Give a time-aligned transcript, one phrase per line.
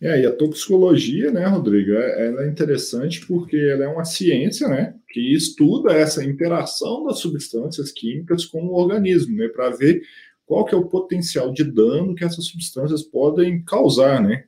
[0.00, 4.68] É, e a toxicologia, né, Rodrigo, é, ela é interessante porque ela é uma ciência,
[4.68, 10.02] né, que estuda essa interação das substâncias químicas com o organismo, né, para ver
[10.46, 14.44] qual que é o potencial de dano que essas substâncias podem causar, né.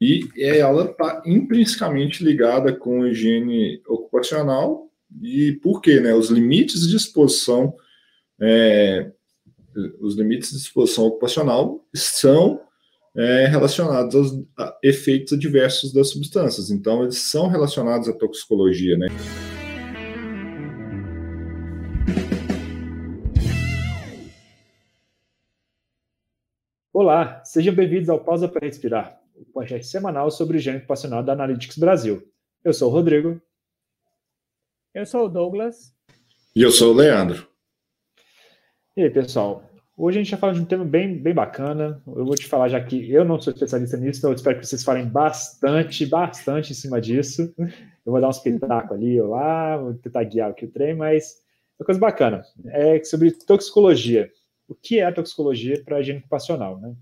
[0.00, 4.90] E ela está intrinsecamente ligada com a higiene ocupacional
[5.22, 6.14] e por quê, né?
[6.14, 7.74] Os limites de exposição,
[8.38, 9.10] é,
[10.00, 12.60] os limites de exposição ocupacional são
[13.16, 16.70] é, relacionados aos a efeitos adversos das substâncias.
[16.70, 19.06] Então, eles são relacionados à toxicologia, né?
[26.92, 31.78] Olá, sejam bem-vindos ao Pausa para Respirar, o podcast semanal sobre higiene ocupacional da Analytics
[31.78, 32.22] Brasil.
[32.64, 33.40] Eu sou o Rodrigo.
[34.94, 35.94] Eu sou o Douglas.
[36.54, 37.46] E eu sou o Leandro.
[38.96, 39.62] E aí, pessoal?
[39.98, 42.02] Hoje a gente vai falar de um tema bem, bem bacana.
[42.06, 44.66] Eu vou te falar, já que eu não sou especialista nisso, então eu espero que
[44.66, 47.54] vocês falem bastante, bastante em cima disso.
[47.58, 51.38] Eu vou dar um espetáculo ali ou lá, vou tentar guiar aqui o trem, mas
[51.80, 54.30] uma coisa bacana é sobre toxicologia.
[54.68, 56.94] O que é a toxicologia para a higiene ocupacional, né?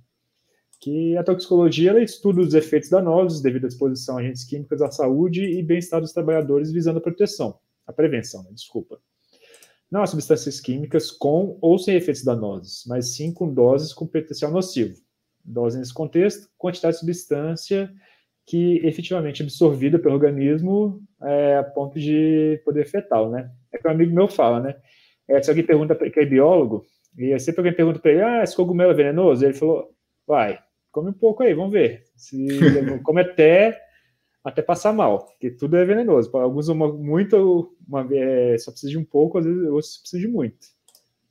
[0.80, 4.90] Que a toxicologia ela estuda os efeitos danosos devido à exposição a agentes químicos à
[4.90, 8.50] saúde e bem-estar dos trabalhadores visando a proteção a prevenção, né?
[8.52, 8.98] desculpa.
[9.94, 14.50] Não há substâncias químicas com ou sem efeitos danosos, mas sim com doses com potencial
[14.50, 15.00] nocivo.
[15.44, 17.94] Dose nesse contexto, quantidade de substância
[18.44, 23.48] que efetivamente é absorvida pelo organismo é, a ponto de poder fetal, né?
[23.72, 24.74] É que um amigo meu fala, né?
[25.28, 26.84] É, se alguém pergunta que é biólogo,
[27.16, 29.44] e sempre alguém pergunta para ele, ah, esse cogumelo é venenoso?
[29.44, 29.94] Ele falou,
[30.26, 30.58] vai,
[30.90, 32.02] come um pouco aí, vamos ver.
[32.16, 32.48] Se
[33.04, 33.80] come até
[34.44, 36.30] até passar mal, porque tudo é venenoso.
[36.36, 40.28] Alguns uma, muito, uma, é, só precisa de um pouco, às vezes outros precisa de
[40.28, 40.74] muito.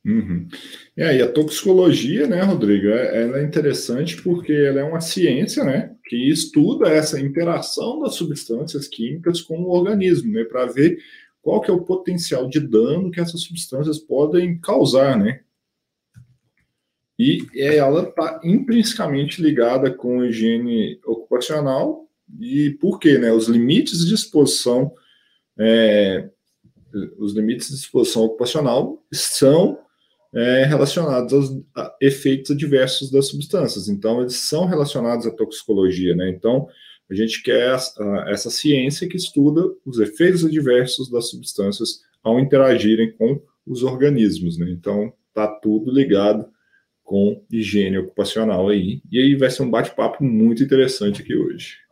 [0.04, 0.48] Uhum.
[0.96, 5.64] É, e a toxicologia, né, Rodrigo, é, ela é interessante porque ela é uma ciência,
[5.64, 10.98] né, que estuda essa interação das substâncias químicas com o organismo, né, para ver
[11.40, 15.40] qual que é o potencial de dano que essas substâncias podem causar, né.
[17.18, 22.04] E ela está intrinsecamente ligada com higiene ocupacional
[22.40, 23.18] e por quê?
[23.18, 23.32] Né?
[23.32, 24.92] Os limites de exposição,
[25.58, 26.28] é,
[27.18, 29.78] os limites de exposição ocupacional são
[30.34, 33.88] é, relacionados aos a efeitos adversos das substâncias.
[33.88, 36.28] Então, eles são relacionados à toxicologia, né?
[36.30, 36.68] Então,
[37.08, 43.12] a gente quer essa, essa ciência que estuda os efeitos adversos das substâncias ao interagirem
[43.12, 44.70] com os organismos, né?
[44.70, 46.46] Então, tá tudo ligado
[47.04, 49.02] com higiene ocupacional aí.
[49.12, 51.83] E aí vai ser um bate-papo muito interessante aqui hoje.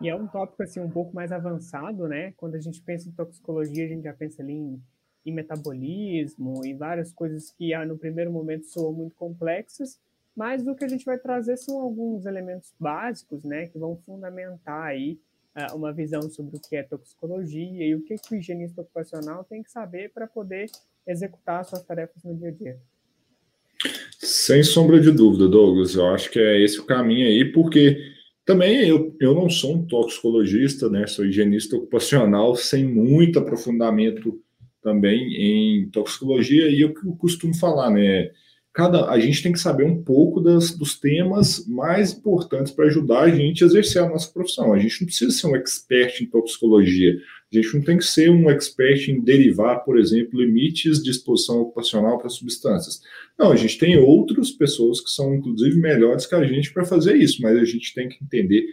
[0.00, 2.32] E é um tópico assim um pouco mais avançado, né?
[2.36, 4.82] Quando a gente pensa em toxicologia, a gente já pensa ali em,
[5.26, 10.00] em metabolismo e várias coisas que ah, no primeiro momento soam muito complexas,
[10.34, 14.84] mas o que a gente vai trazer são alguns elementos básicos, né, que vão fundamentar
[14.84, 15.18] aí
[15.54, 19.44] uh, uma visão sobre o que é toxicologia e o que, que o higienista ocupacional
[19.44, 20.70] tem que saber para poder
[21.06, 22.78] executar suas tarefas no dia a dia.
[24.18, 27.98] Sem sombra de dúvida, Douglas, eu acho que é esse o caminho aí, porque
[28.44, 31.06] também eu, eu não sou um toxicologista, né?
[31.06, 34.40] Sou higienista ocupacional sem muito aprofundamento
[34.82, 38.30] também em toxicologia e eu costumo falar, né?
[38.72, 43.22] Cada, a gente tem que saber um pouco das, dos temas mais importantes para ajudar
[43.22, 44.72] a gente a exercer a nossa profissão.
[44.72, 47.16] A gente não precisa ser um expert em toxicologia.
[47.52, 51.60] A gente não tem que ser um expert em derivar, por exemplo, limites de exposição
[51.60, 53.00] ocupacional para substâncias.
[53.36, 57.16] Não, a gente tem outras pessoas que são, inclusive, melhores que a gente para fazer
[57.16, 58.66] isso, mas a gente tem que entender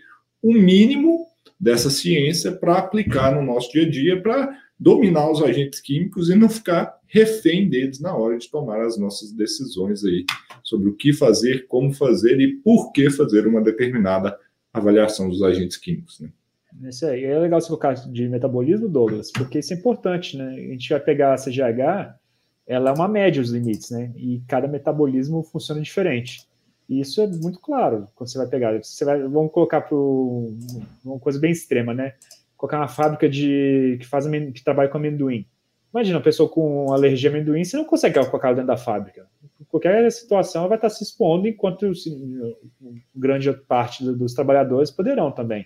[0.44, 1.26] o mínimo
[1.60, 6.36] dessa ciência para aplicar no nosso dia a dia, para dominar os agentes químicos e
[6.36, 10.24] não ficar refém deles na hora de tomar as nossas decisões aí
[10.64, 14.38] sobre o que fazer, como fazer e por que fazer uma determinada
[14.72, 16.20] avaliação dos agentes químicos.
[16.20, 16.30] Né?
[16.84, 17.26] Isso aí.
[17.26, 20.54] É legal você colocar de metabolismo, Douglas, porque isso é importante, né?
[20.54, 22.16] A gente vai pegar a CGH,
[22.68, 24.12] ela é uma média os limites, né?
[24.16, 26.46] E cada metabolismo funciona diferente.
[26.88, 28.78] E isso é muito claro quando você vai pegar.
[28.82, 32.14] Você vai, vamos colocar para uma coisa bem extrema, né?
[32.56, 35.46] Colocar uma fábrica de que faz que trabalha com amendoim.
[35.94, 39.26] Imagina uma pessoa com alergia a amendoim, você não consegue colocar dentro da fábrica.
[39.70, 41.92] Qualquer situação ela vai estar se expondo, enquanto
[43.16, 45.66] grande parte dos trabalhadores poderão também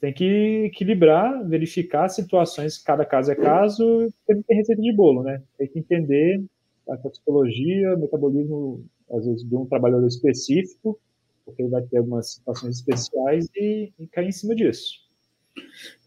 [0.00, 5.42] tem que equilibrar, verificar situações, cada caso é caso, tem receita de bolo, né?
[5.56, 6.42] Tem que entender
[6.88, 10.98] a toxicologia, o metabolismo, às vezes, de um trabalhador específico,
[11.44, 15.08] porque ele vai ter algumas situações especiais e, e cair em cima disso.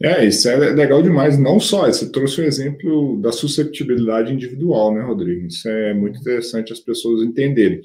[0.02, 1.38] É, isso é legal demais.
[1.38, 5.48] Não só, você trouxe o exemplo da susceptibilidade individual, né, Rodrigo?
[5.48, 7.82] Isso é muito interessante as pessoas entenderem.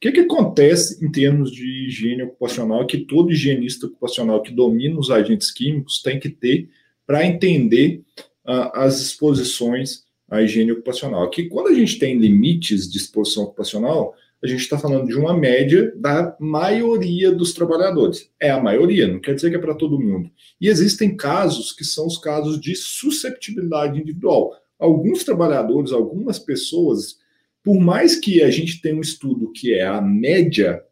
[0.00, 5.10] Que, que acontece em termos de higiene ocupacional que todo higienista ocupacional que domina os
[5.10, 6.70] agentes químicos tem que ter
[7.06, 8.02] para entender
[8.46, 11.28] uh, as exposições à higiene ocupacional?
[11.28, 15.36] Que quando a gente tem limites de exposição ocupacional, a gente está falando de uma
[15.36, 18.30] média da maioria dos trabalhadores.
[18.40, 20.30] É a maioria, não quer dizer que é para todo mundo.
[20.58, 24.54] E existem casos que são os casos de susceptibilidade individual.
[24.78, 27.18] Alguns trabalhadores, algumas pessoas,
[27.62, 30.82] por mais que a gente tenha um estudo que é a média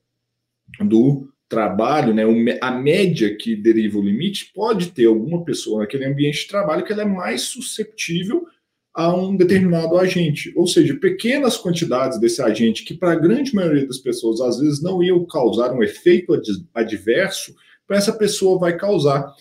[0.80, 2.24] do trabalho, né,
[2.60, 6.92] a média que deriva o limite, pode ter alguma pessoa naquele ambiente de trabalho que
[6.92, 8.46] ela é mais susceptível
[8.94, 13.86] a um determinado agente, ou seja, pequenas quantidades desse agente que para a grande maioria
[13.86, 16.38] das pessoas às vezes não iam causar um efeito
[16.74, 17.54] adverso,
[17.86, 19.32] para essa pessoa vai causar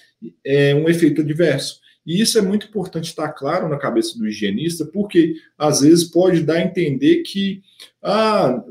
[0.45, 1.81] é, um efeito adverso.
[2.07, 6.42] E isso é muito importante estar claro na cabeça do higienista, porque às vezes pode
[6.42, 7.62] dar a entender que
[8.01, 8.63] ah,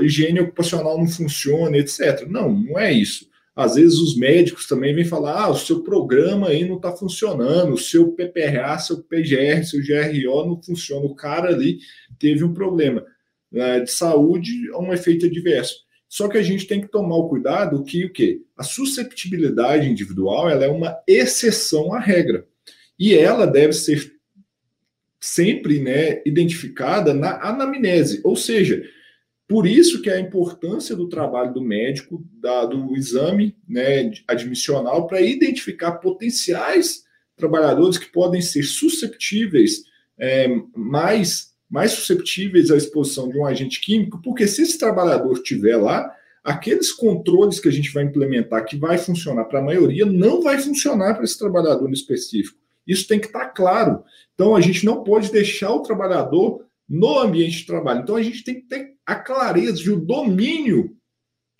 [0.00, 2.26] a higiene ocupacional não funciona, etc.
[2.26, 3.30] Não, não é isso.
[3.54, 7.72] Às vezes os médicos também vêm falar: ah, o seu programa aí não está funcionando,
[7.72, 11.06] o seu PPRA, seu PGR, seu GRO não funciona.
[11.06, 11.78] O cara ali
[12.18, 13.06] teve um problema
[13.52, 15.76] né, de saúde, um efeito adverso.
[16.08, 18.42] Só que a gente tem que tomar o cuidado que o quê?
[18.56, 22.44] A susceptibilidade individual ela é uma exceção à regra.
[23.02, 24.12] E ela deve ser
[25.20, 28.80] sempre né, identificada na anamnese, ou seja,
[29.48, 35.20] por isso que a importância do trabalho do médico, da, do exame né, admissional, para
[35.20, 37.02] identificar potenciais
[37.34, 39.82] trabalhadores que podem ser susceptíveis,
[40.16, 40.46] é,
[40.76, 46.08] mais, mais susceptíveis à exposição de um agente químico, porque se esse trabalhador estiver lá,
[46.44, 50.60] aqueles controles que a gente vai implementar, que vai funcionar para a maioria, não vai
[50.60, 52.61] funcionar para esse trabalhador específico.
[52.86, 54.02] Isso tem que estar tá claro.
[54.34, 58.00] Então, a gente não pode deixar o trabalhador no ambiente de trabalho.
[58.02, 60.96] Então, a gente tem que ter a clareza e o domínio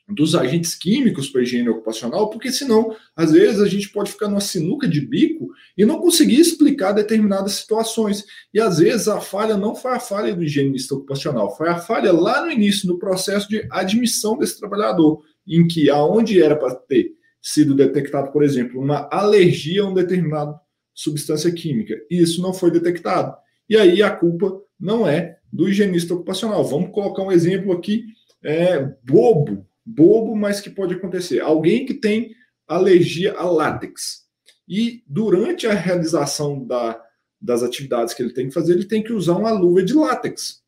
[0.09, 4.41] dos agentes químicos para higiene ocupacional, porque senão, às vezes, a gente pode ficar numa
[4.41, 8.25] sinuca de bico e não conseguir explicar determinadas situações.
[8.53, 12.13] E às vezes a falha não foi a falha do higienista ocupacional, foi a falha
[12.13, 17.13] lá no início, no processo de admissão desse trabalhador, em que aonde era para ter
[17.41, 20.55] sido detectado, por exemplo, uma alergia a um determinado
[20.95, 23.37] substância química, e isso não foi detectado.
[23.69, 26.65] E aí a culpa não é do higienista ocupacional.
[26.65, 28.07] Vamos colocar um exemplo aqui
[28.43, 31.41] é, bobo, bobo, mas que pode acontecer.
[31.41, 32.35] Alguém que tem
[32.67, 34.23] alergia a látex.
[34.69, 37.01] E durante a realização da,
[37.41, 40.63] das atividades que ele tem que fazer, ele tem que usar uma luva de látex.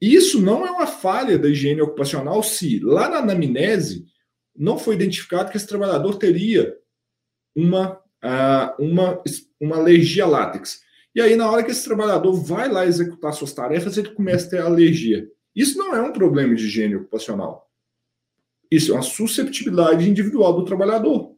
[0.00, 4.04] Isso não é uma falha da higiene ocupacional se lá na anamnese
[4.56, 6.76] não foi identificado que esse trabalhador teria
[7.56, 7.98] uma,
[8.78, 9.22] uma,
[9.60, 10.82] uma alergia látex.
[11.14, 14.50] E aí, na hora que esse trabalhador vai lá executar suas tarefas, ele começa a
[14.50, 15.28] ter alergia.
[15.54, 17.70] Isso não é um problema de higiene ocupacional.
[18.70, 21.34] Isso é uma susceptibilidade individual do trabalhador.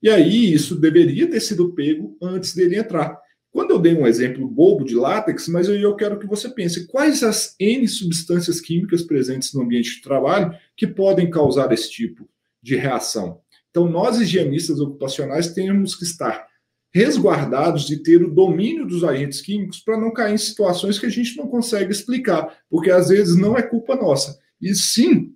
[0.00, 3.18] E aí, isso deveria ter sido pego antes dele entrar.
[3.50, 6.86] Quando eu dei um exemplo bobo de látex, mas aí eu quero que você pense
[6.86, 12.28] quais as N substâncias químicas presentes no ambiente de trabalho que podem causar esse tipo
[12.62, 13.40] de reação.
[13.78, 16.48] Então, nós higienistas ocupacionais temos que estar
[16.92, 21.08] resguardados de ter o domínio dos agentes químicos para não cair em situações que a
[21.08, 25.32] gente não consegue explicar, porque às vezes não é culpa nossa, e sim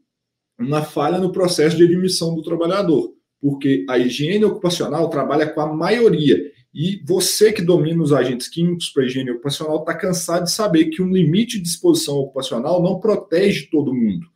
[0.59, 5.73] uma falha no processo de admissão do trabalhador, porque a higiene ocupacional trabalha com a
[5.73, 6.51] maioria.
[6.75, 10.87] E você que domina os agentes químicos para a higiene ocupacional está cansado de saber
[10.87, 14.27] que um limite de exposição ocupacional não protege todo mundo.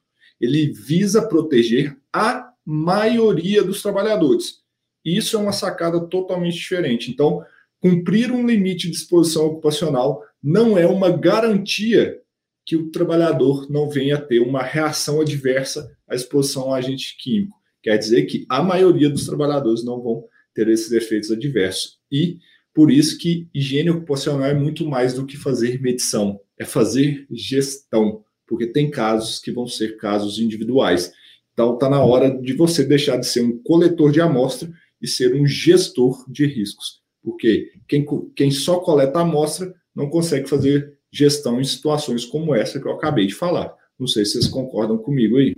[0.41, 4.61] Ele visa proteger a maioria dos trabalhadores.
[5.05, 7.11] Isso é uma sacada totalmente diferente.
[7.11, 7.45] Então,
[7.81, 12.21] cumprir um limite de exposição ocupacional não é uma garantia
[12.65, 17.57] que o trabalhador não venha a ter uma reação adversa à exposição a agente químico.
[17.81, 21.99] Quer dizer que a maioria dos trabalhadores não vão ter esses efeitos adversos.
[22.11, 22.39] E
[22.75, 28.25] por isso que higiene ocupacional é muito mais do que fazer medição, é fazer gestão,
[28.47, 31.13] porque tem casos que vão ser casos individuais.
[31.57, 34.69] Então está na hora de você deixar de ser um coletor de amostra
[35.01, 38.05] e ser um gestor de riscos, porque quem,
[38.37, 43.27] quem só coleta amostra não consegue fazer gestão em situações como essa que eu acabei
[43.27, 43.75] de falar.
[43.99, 45.55] Não sei se vocês concordam comigo aí.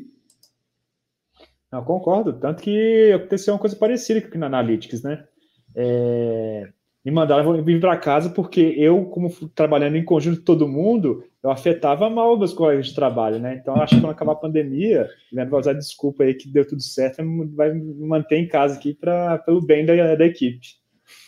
[1.73, 2.33] Não, concordo.
[2.33, 5.26] Tanto que aconteceu uma coisa parecida aqui na Analytics, né?
[5.75, 6.73] É,
[7.05, 11.50] me mandaram vir para casa porque eu, como trabalhando em conjunto com todo mundo, eu
[11.50, 13.59] afetava mal meus colegas de trabalho, né?
[13.61, 16.83] Então, acho que quando acabar a pandemia, Leandro vai usar desculpa aí que deu tudo
[16.83, 17.23] certo,
[17.55, 20.78] vai me manter em casa aqui pra, pelo bem da, da equipe.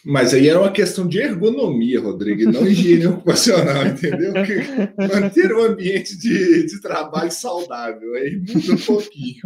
[0.05, 4.33] Mas aí era uma questão de ergonomia, Rodrigo, não higiene ocupacional, entendeu?
[4.33, 9.43] Porque manter um ambiente de, de trabalho saudável, aí muda um pouquinho.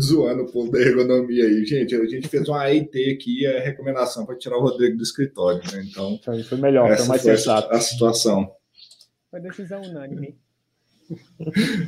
[0.00, 1.64] Zoando o povo da ergonomia aí.
[1.64, 5.60] Gente, a gente fez uma AIT aqui, a recomendação para tirar o Rodrigo do escritório,
[5.72, 5.84] né?
[5.88, 6.18] Então.
[6.44, 7.72] Foi melhor, foi mais sensato.
[7.74, 8.50] A situação.
[9.30, 10.36] Foi decisão unânime.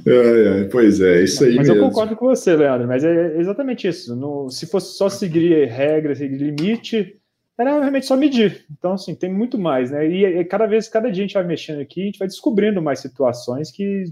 [0.07, 1.83] É, é, pois é, isso aí mas mesmo.
[1.83, 4.17] eu concordo com você, Leandro, mas é exatamente isso.
[4.17, 7.21] No, se fosse só seguir regras, seguir limite,
[7.59, 8.65] era realmente só medir.
[8.71, 10.09] Então, assim, tem muito mais, né?
[10.09, 12.81] E, e cada vez, cada dia a gente vai mexendo aqui, a gente vai descobrindo
[12.81, 14.05] mais situações que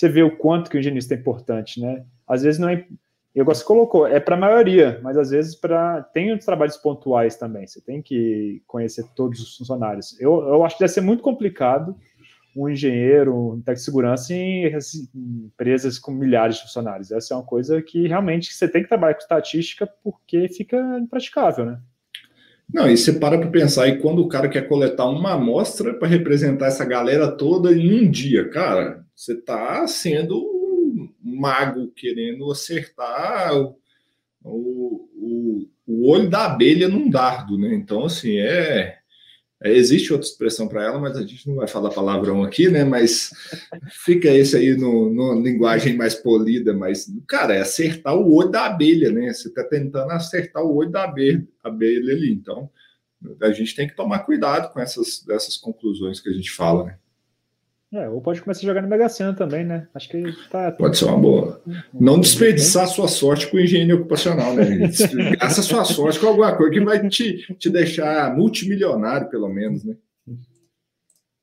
[0.00, 2.04] você vê o quanto que o higienista é importante, né?
[2.26, 2.86] Às vezes não é.
[3.34, 6.76] Eu gosto que colocou, é para a maioria, mas às vezes para tem os trabalhos
[6.76, 7.66] pontuais também.
[7.66, 10.18] Você tem que conhecer todos os funcionários.
[10.18, 11.94] Eu, eu acho que deve ser muito complicado
[12.56, 17.12] um engenheiro, um técnico de segurança em, em, empresas com milhares de funcionários.
[17.12, 21.66] Essa é uma coisa que realmente você tem que trabalhar com estatística porque fica impraticável,
[21.66, 21.78] né?
[22.72, 26.08] Não, e você para para pensar, e quando o cara quer coletar uma amostra para
[26.08, 30.34] representar essa galera toda em um dia, cara, você está sendo
[31.22, 33.76] um mago querendo acertar o,
[34.42, 37.74] o, o olho da abelha num dardo, né?
[37.74, 38.98] Então, assim, é
[39.62, 42.82] é, existe outra expressão para ela, mas a gente não vai falar palavrão aqui, né?
[42.82, 43.30] Mas
[43.90, 48.64] fica esse aí no, no, linguagem mais polida, mas, cara, é acertar o olho da
[48.64, 49.30] abelha, né?
[49.30, 52.32] Você está tentando acertar o olho da abelha, abelha ali.
[52.32, 52.70] Então,
[53.42, 56.98] a gente tem que tomar cuidado com essas, essas conclusões que a gente fala, né?
[57.92, 59.88] É, ou pode começar a jogar no Mega Sena também, né?
[59.92, 60.70] Acho que tá.
[60.70, 61.60] Pode ser uma boa.
[61.92, 64.64] Não desperdiçar sua sorte com engenharia ocupacional, né?
[65.40, 69.96] Gasta sua sorte com alguma coisa que vai te, te deixar multimilionário, pelo menos, né?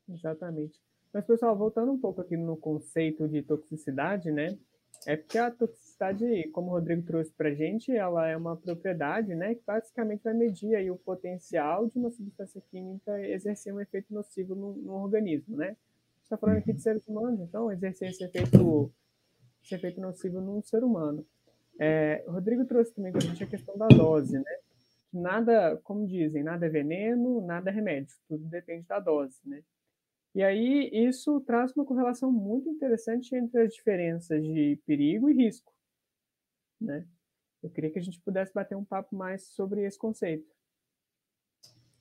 [0.09, 0.79] Exatamente.
[1.13, 4.57] Mas, pessoal, voltando um pouco aqui no conceito de toxicidade, né?
[5.05, 9.35] É porque a toxicidade, como o Rodrigo trouxe para a gente, ela é uma propriedade,
[9.35, 14.13] né, que basicamente vai medir aí o potencial de uma substância química exercer um efeito
[14.13, 15.77] nocivo no, no organismo, né?
[16.27, 18.93] Está falando aqui de seres humanos, então exercer esse efeito,
[19.63, 21.25] esse efeito nocivo num ser humano.
[21.79, 24.57] É, o Rodrigo trouxe também para a gente a questão da dose, né?
[25.13, 29.63] Nada, como dizem, nada é veneno, nada é remédio, tudo depende da dose, né?
[30.35, 35.73] E aí isso traz uma correlação muito interessante entre as diferenças de perigo e risco,
[36.79, 37.07] né?
[37.63, 40.47] Eu queria que a gente pudesse bater um papo mais sobre esse conceito.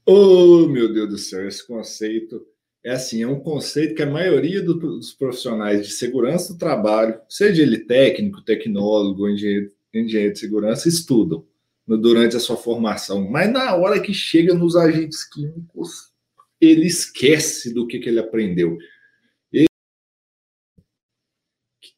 [0.05, 2.47] Oh, meu Deus do céu, esse conceito
[2.87, 7.21] é assim, é um conceito que a maioria do, dos profissionais de segurança do trabalho,
[7.29, 11.45] seja ele técnico, tecnólogo, engenheiro, engenheiro de segurança, estudam
[11.85, 13.29] no, durante a sua formação.
[13.29, 16.13] Mas na hora que chega nos agentes químicos,
[16.61, 18.79] ele esquece do que, que ele aprendeu.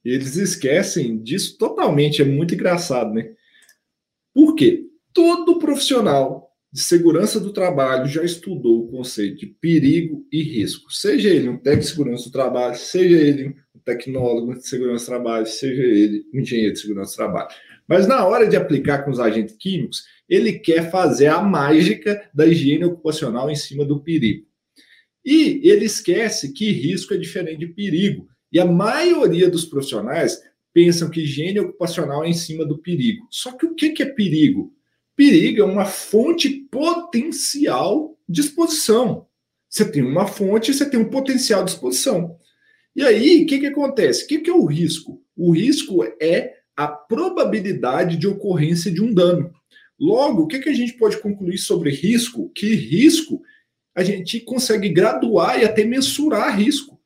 [0.03, 3.35] eles esquecem disso totalmente, é muito engraçado, né?
[4.33, 4.87] Por quê?
[5.13, 11.29] Todo profissional de segurança do trabalho já estudou o conceito de perigo e risco, seja
[11.29, 15.47] ele um técnico de segurança do trabalho, seja ele um tecnólogo de segurança do trabalho,
[15.47, 17.49] seja ele um engenheiro de segurança do trabalho.
[17.89, 22.47] Mas na hora de aplicar com os agentes químicos, ele quer fazer a mágica da
[22.47, 24.47] higiene ocupacional em cima do perigo.
[25.25, 28.29] E ele esquece que risco é diferente de perigo.
[28.53, 30.39] E a maioria dos profissionais
[30.73, 33.27] pensam que higiene ocupacional é em cima do perigo.
[33.31, 34.73] Só que o que é perigo?
[35.19, 39.27] Perigo é uma fonte potencial de exposição.
[39.69, 42.39] Você tem uma fonte, você tem um potencial de exposição.
[42.95, 44.23] E aí, o que, que acontece?
[44.23, 45.21] O que, que é o risco?
[45.37, 49.53] O risco é a probabilidade de ocorrência de um dano.
[49.99, 52.49] Logo, o que, que a gente pode concluir sobre risco?
[52.51, 53.43] Que risco
[53.97, 56.97] a gente consegue graduar e até mensurar risco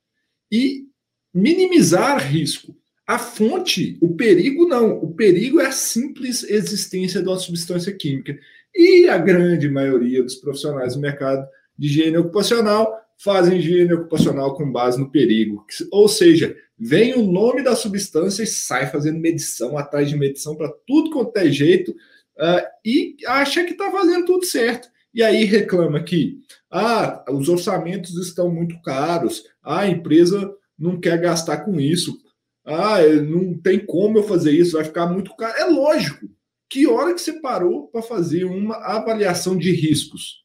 [0.53, 0.85] e
[1.33, 2.77] minimizar risco.
[3.07, 4.99] A fonte, o perigo não.
[4.99, 8.39] O perigo é a simples existência de uma substância química.
[8.75, 14.71] E a grande maioria dos profissionais do mercado de higiene ocupacional fazem higiene ocupacional com
[14.71, 15.65] base no perigo.
[15.91, 20.73] Ou seja, vem o nome da substância e sai fazendo medição atrás de medição para
[20.87, 24.89] tudo quanto é jeito uh, e acha que está fazendo tudo certo.
[25.15, 26.39] E aí reclama que
[26.71, 32.19] ah, os orçamentos estão muito caros, a empresa não quer gastar com isso.
[32.65, 35.59] Ah, não tem como eu fazer isso, vai ficar muito caro.
[35.59, 36.29] É lógico.
[36.69, 40.43] Que hora que você parou para fazer uma avaliação de riscos?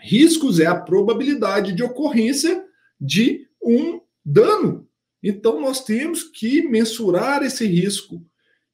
[0.00, 2.64] Riscos é a probabilidade de ocorrência
[3.00, 4.88] de um dano.
[5.22, 8.24] Então, nós temos que mensurar esse risco.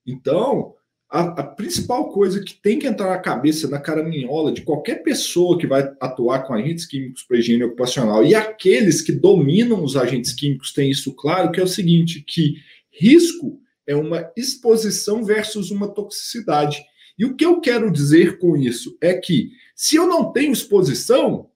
[0.06, 0.74] Então,
[1.10, 5.58] a, a, principal coisa que tem que entrar na cabeça, na caraminhola de qualquer pessoa
[5.58, 10.32] que vai atuar com agentes químicos para higiene ocupacional e aqueles que dominam os agentes
[10.32, 12.54] químicos têm isso claro, que é o seguinte, que
[12.92, 16.80] risco é uma exposição versus uma toxicidade.
[17.18, 21.50] E o que eu quero dizer com isso é que, se eu não tenho exposição,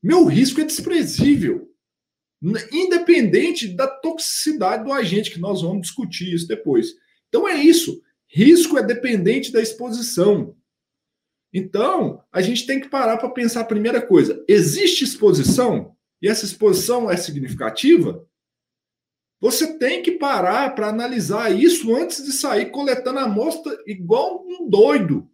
[0.00, 1.68] meu risco é desprezível,
[2.72, 6.94] independente da toxicidade do agente, que nós vamos discutir isso depois.
[7.28, 8.00] Então é isso.
[8.28, 10.54] Risco é dependente da exposição.
[11.52, 15.96] Então, a gente tem que parar para pensar a primeira coisa: existe exposição?
[16.20, 18.26] E essa exposição é significativa?
[19.40, 25.30] Você tem que parar para analisar isso antes de sair coletando amostra igual um doido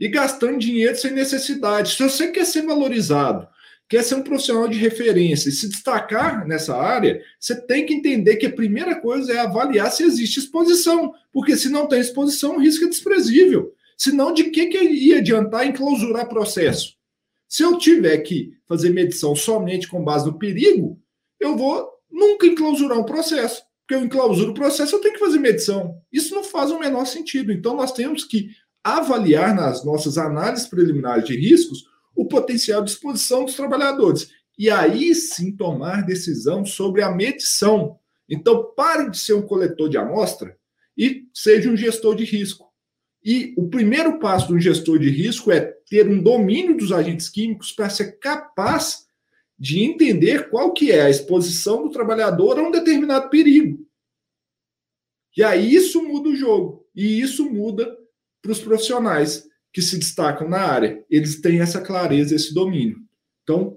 [0.00, 1.94] e gastando dinheiro sem necessidade.
[1.94, 3.46] Se você quer ser valorizado,
[3.88, 8.36] quer ser um profissional de referência e se destacar nessa área, você tem que entender
[8.36, 12.60] que a primeira coisa é avaliar se existe exposição, porque se não tem exposição, o
[12.60, 13.74] risco é desprezível.
[13.96, 16.94] Senão, de que, que ia adiantar enclausurar processo?
[17.48, 20.98] Se eu tiver que fazer medição somente com base no perigo,
[21.38, 23.62] eu vou nunca enclausurar um processo.
[23.86, 26.00] Porque eu enclausuro o processo, eu tenho que fazer medição.
[26.10, 27.52] Isso não faz o menor sentido.
[27.52, 28.48] Então, nós temos que
[28.82, 34.30] avaliar nas nossas análises preliminares de riscos o potencial de exposição dos trabalhadores.
[34.58, 37.98] E aí sim tomar decisão sobre a medição.
[38.28, 40.56] Então, pare de ser um coletor de amostra
[40.96, 42.72] e seja um gestor de risco.
[43.22, 47.72] E o primeiro passo do gestor de risco é ter um domínio dos agentes químicos
[47.72, 49.06] para ser capaz
[49.58, 53.86] de entender qual que é a exposição do trabalhador a um determinado perigo.
[55.36, 56.86] E aí isso muda o jogo.
[56.94, 57.96] E isso muda
[58.42, 61.04] para os profissionais que se destacam na área.
[61.10, 63.00] Eles têm essa clareza, esse domínio.
[63.42, 63.76] Então,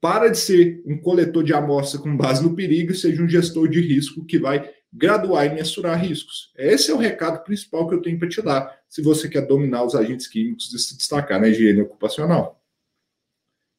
[0.00, 3.68] para de ser um coletor de amostra com base no perigo e seja um gestor
[3.68, 6.50] de risco que vai graduar e mensurar riscos.
[6.56, 9.84] Esse é o recado principal que eu tenho para te dar, se você quer dominar
[9.84, 12.62] os agentes químicos e se destacar na higiene ocupacional.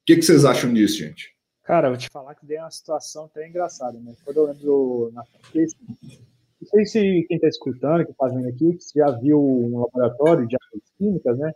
[0.02, 1.36] O que, que vocês acham disso, gente?
[1.64, 4.14] Cara, vou te falar que deu uma situação até engraçada, né?
[4.24, 5.24] Quando eu lembro na
[6.62, 10.48] não sei se quem está escutando, que está vendo aqui, se já viu um laboratório
[10.48, 11.52] de áreas químicas, né?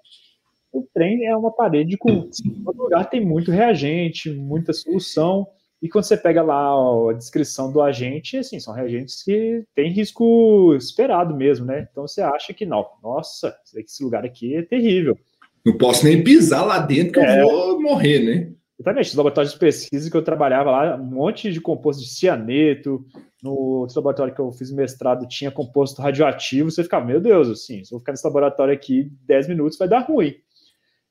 [0.72, 2.30] O trem é uma parede com.
[2.64, 5.48] Todo lugar tem muito reagente, muita solução.
[5.82, 6.74] E quando você pega lá
[7.10, 11.88] a descrição do agente, assim, são reagentes que tem risco esperado mesmo, né?
[11.90, 15.18] Então você acha que não, nossa, esse lugar aqui é terrível.
[15.66, 17.42] Não posso nem pisar lá dentro que é.
[17.42, 18.54] eu vou morrer, né?
[18.80, 23.06] Exatamente, os laboratórios de pesquisa que eu trabalhava lá, um monte de composto de cianeto.
[23.42, 26.70] No outro laboratório que eu fiz mestrado tinha composto radioativo.
[26.70, 30.00] Você fica, meu Deus, assim, se eu ficar nesse laboratório aqui 10 minutos vai dar
[30.00, 30.36] ruim.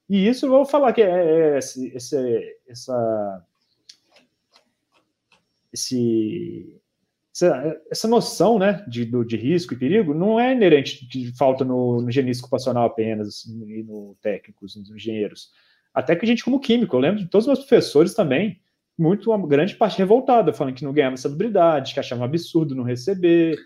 [0.08, 3.44] E isso eu vou falar que é, é esse, esse, essa
[5.72, 6.80] esse,
[7.34, 11.64] essa, essa noção né, de, do, de risco e perigo não é inerente de falta
[11.64, 15.50] no, no ocupacional apenas assim, e no técnicos, nos engenheiros.
[15.92, 18.60] Até que a gente, como químico, eu lembro de todos os meus professores também,
[18.98, 22.82] muito uma grande parte revoltada, falando que não ganhava salubridade, que achavam um absurdo não
[22.82, 23.56] receber,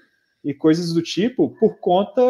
[0.45, 2.23] e coisas do tipo, por conta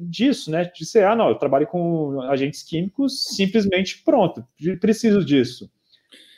[0.00, 0.70] disso, né?
[0.74, 4.44] De ser, ah, não, eu trabalho com agentes químicos, simplesmente pronto,
[4.80, 5.70] preciso disso.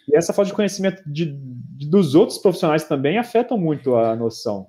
[0.09, 4.67] E essa falta de conhecimento de, de, dos outros profissionais também afetam muito a noção.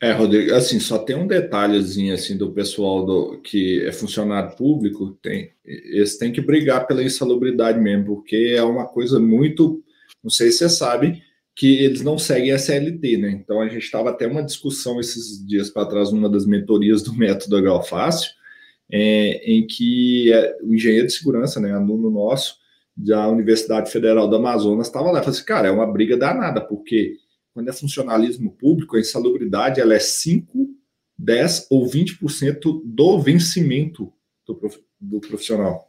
[0.00, 5.16] É, Rodrigo, assim, só tem um detalhezinho assim do pessoal do, que é funcionário público,
[5.22, 9.82] tem, eles têm que brigar pela insalubridade mesmo, porque é uma coisa muito,
[10.26, 11.22] não sei se você sabe,
[11.54, 13.30] que eles não seguem a CLT, né?
[13.30, 17.14] Então a gente estava até uma discussão esses dias para trás, numa das mentorias do
[17.16, 18.32] método Galfácio,
[18.90, 22.56] é, em que é, o engenheiro de segurança, né, aluno nosso,
[22.96, 25.20] da Universidade Federal do Amazonas estava lá.
[25.20, 27.18] Eu falei assim, cara, é uma briga danada, porque
[27.54, 30.68] quando é funcionalismo público, a insalubridade ela é 5,
[31.16, 34.12] 10 ou 20% do vencimento
[34.44, 35.88] do, prof, do profissional.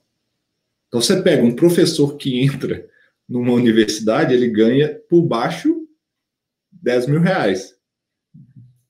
[0.88, 2.88] Então, você pega um professor que entra
[3.28, 5.76] numa universidade, ele ganha por baixo
[6.72, 7.76] 10 mil reais.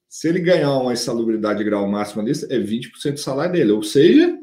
[0.08, 3.72] Se ele ganhar uma insalubridade grau máximo ali, é 20% do salário dele.
[3.72, 4.38] Ou seja,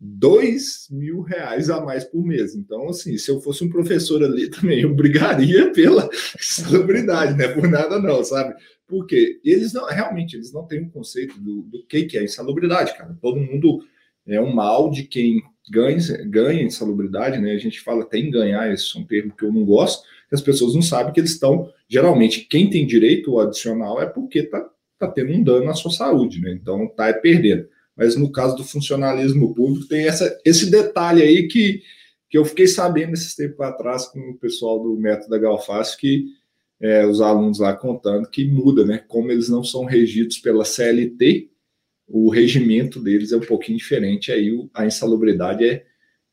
[0.00, 2.54] dois mil reais a mais por mês.
[2.54, 7.48] Então, assim, se eu fosse um professor ali também, eu brigaria pela celebridade, né?
[7.48, 8.54] Por nada não, sabe?
[8.86, 12.96] Porque eles não, realmente, eles não têm um conceito do, do que, que é insalubridade,
[12.96, 13.16] cara.
[13.20, 13.84] Todo mundo
[14.26, 17.52] é um mal de quem ganha, ganha insalubridade, né?
[17.52, 20.34] A gente fala até em ganhar, esse é um termo que eu não gosto, que
[20.34, 24.68] as pessoas não sabem que eles estão, geralmente, quem tem direito adicional é porque tá,
[24.98, 26.52] tá tendo um dano à sua saúde, né?
[26.52, 27.68] Então, tá é perdendo
[28.00, 31.82] mas no caso do funcionalismo público tem essa, esse detalhe aí que,
[32.30, 36.24] que eu fiquei sabendo esses tempos atrás com o pessoal do método da Galface, que
[36.80, 39.04] é, os alunos lá contando que muda, né?
[39.06, 41.49] Como eles não são regidos pela CLT,
[42.10, 45.84] o regimento deles é um pouquinho diferente, aí a insalubridade é,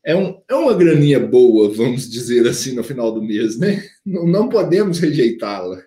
[0.04, 3.82] é, um, é uma graninha boa, vamos dizer assim, no final do mês, né?
[4.04, 5.82] Não, não podemos rejeitá-la.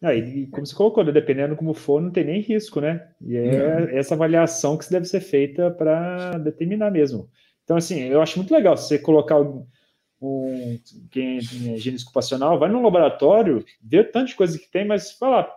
[0.00, 3.08] Ah, e como você colocou, né, dependendo como for, não tem nem risco, né?
[3.20, 7.28] E é essa avaliação que deve ser feita para determinar mesmo.
[7.64, 10.78] Então, assim, eu acho muito legal você colocar um,
[11.10, 15.12] quem é higiene ocupacional, vai no laboratório, vê o tanto de coisa que tem, mas
[15.12, 15.48] fala,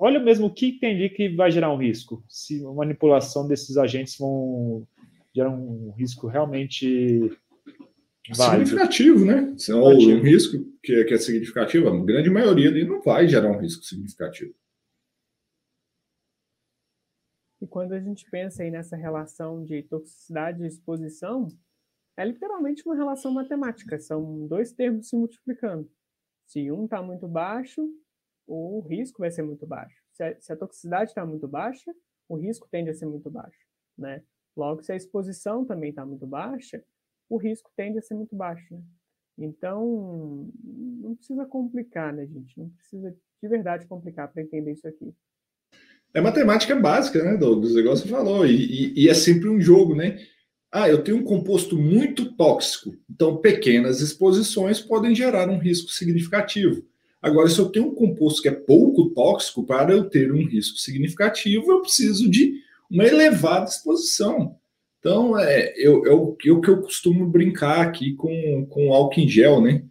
[0.00, 2.24] olha mesmo o que tem ali que vai gerar um risco.
[2.28, 4.86] Se a manipulação desses agentes vão
[5.32, 7.30] gerar um risco realmente
[8.32, 9.54] Significativo, né?
[9.58, 13.26] Se é um risco que é, que é significativo, a grande maioria ali não vai
[13.26, 14.54] gerar um risco significativo.
[17.60, 21.48] E quando a gente pensa aí nessa relação de toxicidade e exposição,
[22.16, 25.90] é literalmente uma relação matemática, são dois termos se multiplicando.
[26.46, 27.82] Se um está muito baixo,
[28.52, 29.96] o risco vai ser muito baixo.
[30.12, 31.94] Se a, se a toxicidade está muito baixa,
[32.28, 33.58] o risco tende a ser muito baixo.
[33.96, 34.22] Né?
[34.56, 36.82] Logo, se a exposição também está muito baixa,
[37.28, 38.74] o risco tende a ser muito baixo.
[38.74, 38.82] Né?
[39.38, 42.58] Então, não precisa complicar, né, gente?
[42.58, 45.14] Não precisa de verdade complicar para entender isso aqui.
[46.12, 47.76] É matemática básica, né, Douglas?
[47.76, 50.18] Igual você falou, e, e, e, é sempre um jogo, né?
[50.72, 56.89] Ah, eu tenho um composto muito tóxico, então pequenas exposições podem gerar um risco significativo.
[57.22, 60.78] Agora, se eu tenho um composto que é pouco tóxico, para eu ter um risco
[60.78, 62.54] significativo, eu preciso de
[62.90, 64.56] uma elevada exposição.
[64.98, 69.60] Então, é, eu, eu, eu que eu costumo brincar aqui com, com álcool em gel,
[69.60, 69.84] né?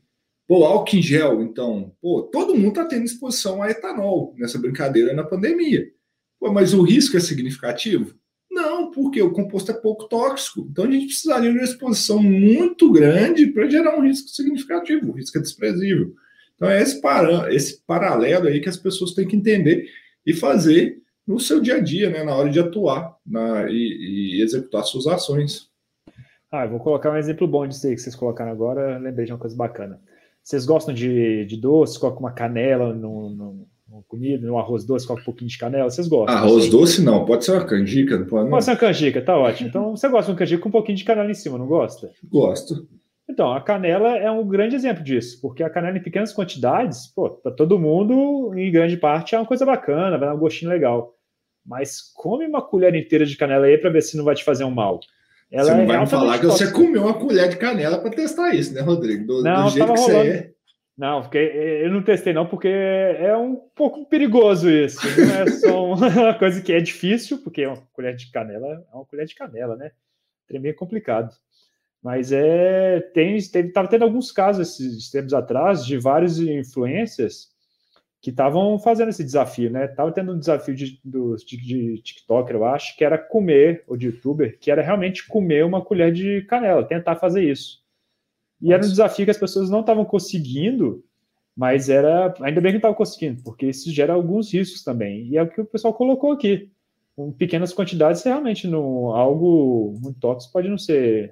[0.48, 5.14] Pô, álcool em gel, então, pô, todo mundo está tendo exposição a etanol nessa brincadeira
[5.14, 5.88] na pandemia.
[6.40, 8.16] Pô, mas o risco é significativo?
[8.50, 10.68] Não, porque o composto é pouco tóxico.
[10.70, 15.14] Então a gente precisaria de uma exposição muito grande para gerar um risco significativo, o
[15.14, 16.14] risco é desprezível.
[16.60, 19.86] Então é esse, para, esse paralelo aí que as pessoas têm que entender
[20.26, 24.42] e fazer no seu dia a dia, né, na hora de atuar na, e, e,
[24.44, 25.70] executar suas ações.
[26.52, 29.32] Ah, eu vou colocar um exemplo bom disso aí que vocês colocaram agora, lembrei de
[29.32, 30.02] uma coisa bacana.
[30.44, 35.08] Vocês gostam de, de doce, coloca uma canela no, no, no comida, no arroz doce,
[35.08, 36.36] coloca um pouquinho de canela, vocês gostam?
[36.36, 36.72] Arroz assim?
[36.72, 38.52] doce não, pode ser uma canjica, não pode, não.
[38.52, 39.70] Pode ser uma canjica, tá ótimo.
[39.70, 42.12] Então você gosta de uma canjica com um pouquinho de canela em cima, não gosta?
[42.30, 42.86] Gosto.
[43.30, 47.30] Então, a canela é um grande exemplo disso, porque a canela em pequenas quantidades, pô,
[47.30, 51.16] para todo mundo, em grande parte, é uma coisa bacana, vai dar um gostinho legal
[51.70, 54.64] mas come uma colher inteira de canela aí para ver se não vai te fazer
[54.64, 55.00] um mal.
[55.52, 58.10] Ela você não é vai me falar que você comeu uma colher de canela para
[58.10, 59.26] testar isso, né, Rodrigo?
[59.26, 60.24] Do, não, do jeito que rolando.
[60.24, 60.52] você é.
[60.98, 65.00] Não, porque eu não testei não, porque é um pouco perigoso isso.
[65.18, 69.06] Não é só uma coisa que é difícil, porque uma colher de canela é uma
[69.06, 69.92] colher de canela, né?
[70.52, 71.34] É meio complicado.
[72.02, 77.50] Mas é tem teve, tava tendo alguns casos esses tempos atrás de vários influencers
[78.22, 79.88] que estavam fazendo esse desafio, né?
[79.88, 83.96] Tava tendo um desafio de, do, de, de TikToker, eu acho, que era comer, ou
[83.96, 87.82] de youtuber, que era realmente comer uma colher de canela, tentar fazer isso.
[88.62, 88.76] E Nossa.
[88.76, 91.04] era um desafio que as pessoas não estavam conseguindo,
[91.56, 92.34] mas era.
[92.42, 95.28] Ainda bem que não estavam conseguindo, porque isso gera alguns riscos também.
[95.28, 96.70] E é o que o pessoal colocou aqui.
[97.16, 101.32] Com pequenas quantidades, realmente no, algo muito tóxico pode não ser.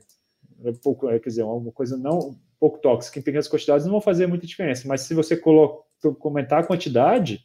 [0.63, 4.01] É pouco, é, quer dizer, uma coisa não pouco tóxica em pequenas quantidades não vão
[4.01, 4.87] fazer muita diferença.
[4.87, 5.87] Mas se você colocar
[6.19, 7.43] comentar a quantidade,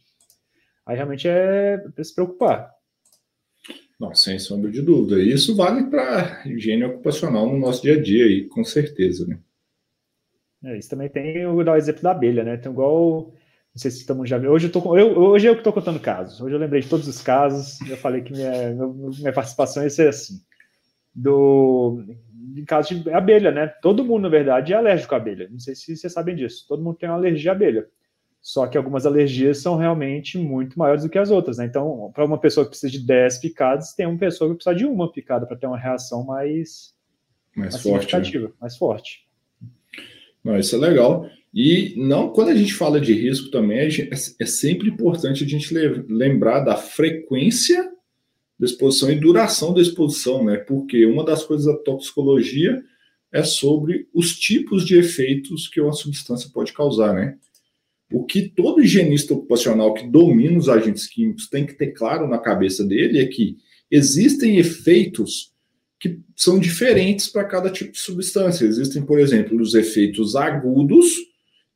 [0.85, 2.71] aí realmente é para se preocupar.
[3.99, 5.21] Não, sem sombra de dúvida.
[5.21, 9.39] E isso vale para higiene ocupacional no nosso dia a dia, aí, com certeza, né?
[10.63, 12.57] É, isso também tem, eu vou dar o exemplo da abelha, né?
[12.57, 15.73] Tem igual, não sei se estamos já Hoje eu, tô, eu, hoje eu que estou
[15.73, 16.39] contando casos.
[16.41, 17.79] Hoje eu lembrei de todos os casos.
[17.89, 18.73] Eu falei que minha,
[19.17, 20.41] minha participação ia ser assim.
[21.13, 22.03] Do,
[22.73, 23.67] caso de abelha, né?
[23.81, 25.47] Todo mundo, na verdade, é alérgico à abelha.
[25.51, 26.65] Não sei se vocês sabem disso.
[26.67, 27.87] Todo mundo tem uma alergia à abelha.
[28.41, 31.65] Só que algumas alergias são realmente muito maiores do que as outras, né?
[31.65, 34.85] Então, para uma pessoa que precisa de 10 picadas, tem uma pessoa que precisa de
[34.85, 36.93] uma picada para ter uma reação mais,
[37.55, 38.49] mais, mais forte, né?
[38.59, 39.27] mais forte.
[40.43, 41.25] Não, isso é legal.
[41.53, 44.09] E não, quando a gente fala de risco também, é,
[44.41, 45.73] é sempre importante a gente
[46.09, 47.92] lembrar da frequência
[48.59, 50.57] da exposição e duração da exposição, né?
[50.57, 52.81] Porque uma das coisas da toxicologia
[53.31, 57.37] é sobre os tipos de efeitos que uma substância pode causar, né?
[58.11, 62.37] O que todo higienista ocupacional que domina os agentes químicos tem que ter claro na
[62.37, 63.57] cabeça dele é que
[63.89, 65.51] existem efeitos
[65.99, 68.65] que são diferentes para cada tipo de substância.
[68.65, 71.07] Existem, por exemplo, os efeitos agudos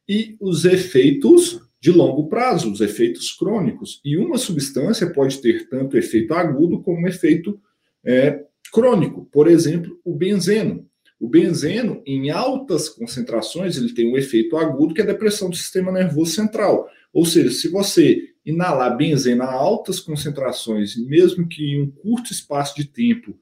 [0.07, 4.01] e os efeitos de longo prazo, os efeitos crônicos.
[4.03, 7.59] E uma substância pode ter tanto efeito agudo como efeito
[8.03, 9.25] é, crônico.
[9.31, 10.85] Por exemplo, o benzeno.
[11.19, 15.55] O benzeno, em altas concentrações, ele tem um efeito agudo que é a depressão do
[15.55, 16.87] sistema nervoso central.
[17.11, 22.75] Ou seja, se você inalar benzeno a altas concentrações, mesmo que em um curto espaço
[22.75, 23.37] de tempo,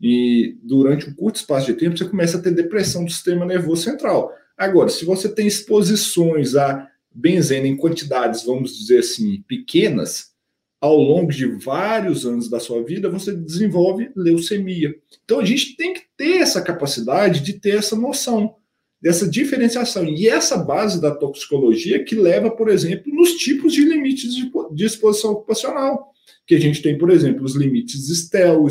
[0.00, 3.82] e durante um curto espaço de tempo, você começa a ter depressão do sistema nervoso
[3.82, 4.32] central.
[4.56, 10.32] Agora, se você tem exposições a benzeno em quantidades, vamos dizer assim, pequenas,
[10.80, 14.94] ao longo de vários anos da sua vida, você desenvolve leucemia.
[15.24, 18.54] Então a gente tem que ter essa capacidade de ter essa noção
[19.02, 20.04] dessa diferenciação.
[20.04, 24.34] E essa base da toxicologia que leva, por exemplo, nos tipos de limites
[24.72, 26.12] de, exposição ocupacional,
[26.46, 28.64] que a gente tem, por exemplo, os limites STEL,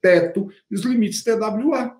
[0.00, 1.96] teto e os limites TWA.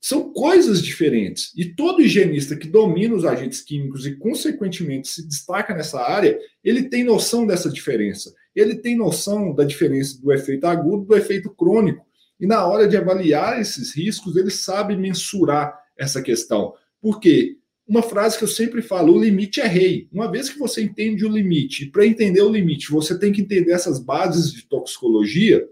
[0.00, 1.52] São coisas diferentes.
[1.56, 6.84] E todo higienista que domina os agentes químicos e, consequentemente, se destaca nessa área, ele
[6.84, 8.32] tem noção dessa diferença.
[8.54, 12.06] Ele tem noção da diferença do efeito agudo do efeito crônico.
[12.40, 16.72] E na hora de avaliar esses riscos, ele sabe mensurar essa questão.
[17.00, 17.56] Por quê?
[17.86, 20.08] Uma frase que eu sempre falo: o limite é rei.
[20.12, 23.72] Uma vez que você entende o limite, para entender o limite, você tem que entender
[23.72, 25.66] essas bases de toxicologia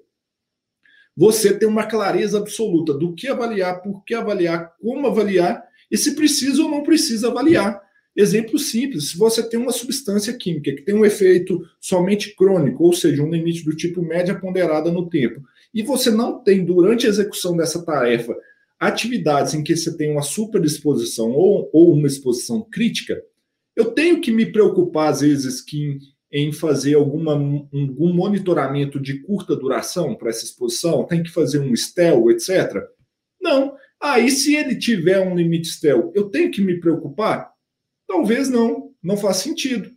[1.16, 6.14] você tem uma clareza absoluta do que avaliar, por que avaliar, como avaliar e se
[6.14, 7.80] precisa ou não precisa avaliar.
[8.14, 12.92] Exemplo simples: se você tem uma substância química que tem um efeito somente crônico, ou
[12.92, 15.40] seja, um limite do tipo média ponderada no tempo,
[15.72, 18.36] e você não tem, durante a execução dessa tarefa,
[18.78, 23.22] atividades em que você tem uma superexposição ou, ou uma exposição crítica,
[23.74, 25.98] eu tenho que me preocupar, às vezes, que
[26.36, 31.06] em fazer alguma, algum monitoramento de curta duração para essa exposição?
[31.06, 32.74] Tem que fazer um STEL, etc?
[33.40, 33.74] Não.
[33.98, 37.50] Aí, ah, se ele tiver um limite STEL, eu tenho que me preocupar?
[38.06, 39.90] Talvez não, não faz sentido.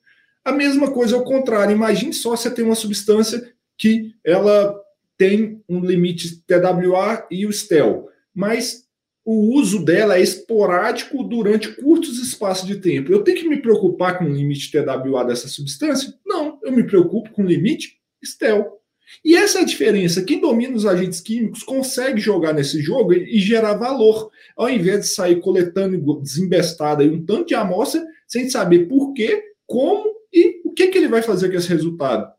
[0.46, 1.76] A mesma coisa ao contrário.
[1.76, 4.74] Imagine só você tem uma substância que ela
[5.18, 8.86] tem um limite TWA e o STEL, mas
[9.32, 13.12] o uso dela é esporádico durante curtos espaços de tempo.
[13.12, 16.12] Eu tenho que me preocupar com o limite TWA dessa substância?
[16.26, 18.80] Não, eu me preocupo com o limite STEL.
[19.24, 20.24] E essa é a diferença.
[20.24, 25.08] Quem domina os agentes químicos consegue jogar nesse jogo e gerar valor, ao invés de
[25.10, 30.88] sair coletando desembestada um tanto de amostra sem saber por quê, como e o que,
[30.88, 32.34] que ele vai fazer com esse resultado.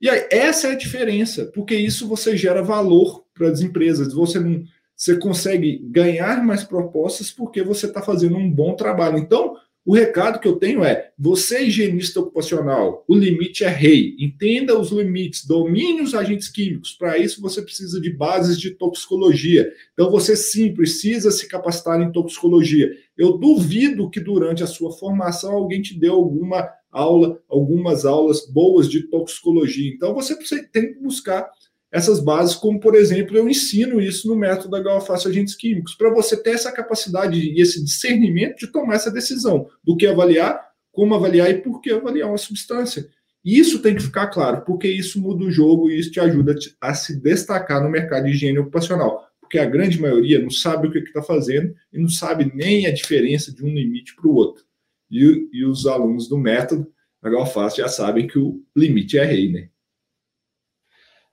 [0.00, 4.12] E aí, essa é a diferença, porque isso você gera valor para as empresas.
[4.12, 4.62] Você não
[4.96, 9.18] você consegue ganhar mais propostas porque você está fazendo um bom trabalho.
[9.18, 9.54] Então,
[9.86, 14.16] o recado que eu tenho é: você, higienista ocupacional, o limite é rei.
[14.18, 16.92] Entenda os limites, domine os agentes químicos.
[16.92, 19.70] Para isso, você precisa de bases de toxicologia.
[19.92, 22.90] Então, você sim precisa se capacitar em toxicologia.
[23.16, 28.88] Eu duvido que durante a sua formação alguém te deu alguma aula, algumas aulas boas
[28.90, 29.92] de toxicologia.
[29.94, 30.34] Então, você
[30.66, 31.48] tem que buscar
[31.90, 36.12] essas bases, como por exemplo, eu ensino isso no método da Galface Agentes Químicos, para
[36.12, 40.60] você ter essa capacidade e esse discernimento de tomar essa decisão do que avaliar,
[40.92, 43.08] como avaliar e por que avaliar uma substância.
[43.44, 46.94] Isso tem que ficar claro, porque isso muda o jogo e isso te ajuda a
[46.94, 49.24] se destacar no mercado de higiene ocupacional.
[49.40, 52.92] Porque a grande maioria não sabe o que está fazendo e não sabe nem a
[52.92, 54.64] diferença de um limite para o outro.
[55.08, 56.90] E, e os alunos do método
[57.22, 59.68] da Galface já sabem que o limite é rei, né?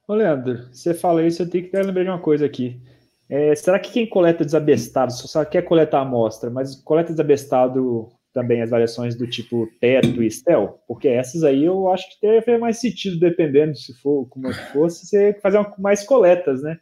[0.07, 2.79] Ô, Leandro, você fala isso, eu tenho que lembrar de uma coisa aqui.
[3.29, 8.69] É, será que quem coleta desabestado, só quer coletar amostra, mas coleta desabestado também as
[8.69, 10.81] variações do tipo teto e stel?
[10.87, 15.05] Porque essas aí eu acho que deve mais sentido, dependendo se for como é fosse,
[15.05, 16.77] você fazer uma, mais coletas, né?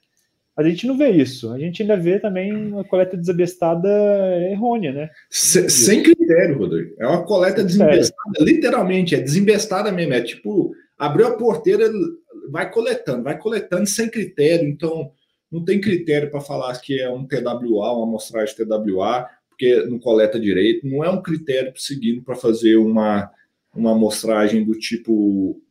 [0.58, 1.52] Mas a gente não vê isso.
[1.54, 3.88] A gente ainda vê também uma coleta desabestada
[4.52, 5.10] errônea, né?
[5.30, 6.96] sem, sem critério, Rodrigo.
[7.00, 10.14] É uma coleta desembestada, literalmente, é desembestada mesmo.
[10.14, 11.90] É tipo, abriu a porteira,
[12.52, 14.68] vai coletando, vai coletando sem critério.
[14.68, 15.12] Então,
[15.52, 20.40] não tem critério para falar que é um TWA, uma amostragem TWA, porque não coleta
[20.40, 20.88] direito.
[20.88, 23.32] Não é um critério seguido para fazer uma,
[23.76, 25.62] uma amostragem do tipo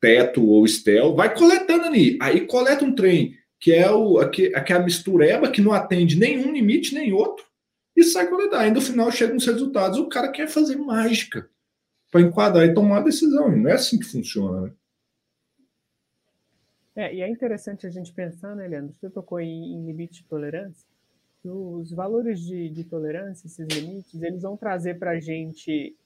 [0.00, 1.14] teto ou estel.
[1.14, 2.18] Vai coletando ali.
[2.20, 6.18] Aí coleta um trem, que é, o, que, que é a mistureba, que não atende
[6.18, 7.44] nenhum limite nem outro,
[7.96, 8.60] e sai coletar.
[8.60, 9.98] Aí no final chega uns resultados.
[9.98, 11.48] O cara quer fazer mágica
[12.10, 13.54] para enquadrar e tomar a decisão.
[13.54, 14.62] Não é assim que funciona.
[14.62, 14.72] Né?
[16.94, 18.94] É, e é interessante a gente pensar, né, Leandro?
[18.98, 20.86] Você tocou em, em limite de tolerância.
[21.44, 25.96] Os valores de, de tolerância, esses limites, eles vão trazer para a gente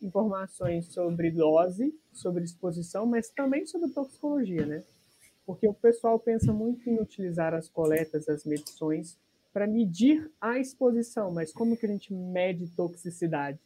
[0.00, 4.84] informações sobre dose, sobre exposição, mas também sobre toxicologia, né?
[5.44, 9.18] Porque o pessoal pensa muito em utilizar as coletas, as medições,
[9.52, 13.58] para medir a exposição, mas como que a gente mede toxicidade?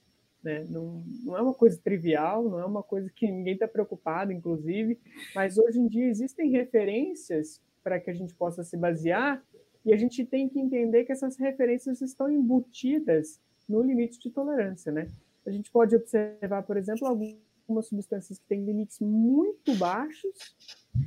[0.42, 0.64] Né?
[0.68, 4.98] Não, não é uma coisa trivial, não é uma coisa que ninguém está preocupado, inclusive,
[5.34, 9.42] mas hoje em dia existem referências para que a gente possa se basear
[9.84, 14.90] e a gente tem que entender que essas referências estão embutidas no limite de tolerância.
[14.90, 15.08] Né?
[15.46, 20.54] A gente pode observar, por exemplo, algumas substâncias que têm limites muito baixos,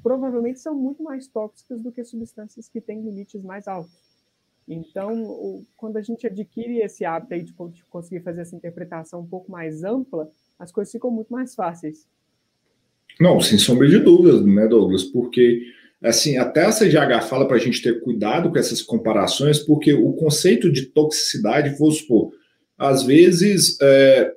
[0.02, 4.12] provavelmente são muito mais tóxicas do que substâncias que têm limites mais altos.
[4.67, 9.21] Então, o, quando a gente adquire esse hábito aí de, de, conseguir fazer essa interpretação
[9.21, 12.08] um pouco mais ampla, as coisas ficam muito mais fáceis.
[13.19, 15.04] Não, sem sombra de dúvidas, né, Douglas?
[15.04, 15.63] Porque,
[16.02, 20.13] assim, até a CGH fala para a gente ter cuidado com essas comparações, porque o
[20.13, 22.32] conceito de toxicidade, vou supor,
[22.78, 24.34] às vezes é,